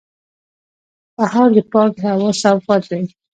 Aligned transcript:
سهار 1.15 1.49
د 1.55 1.59
پاکې 1.71 2.01
هوا 2.09 2.29
سوغات 2.41 2.83
دی. 2.91 3.03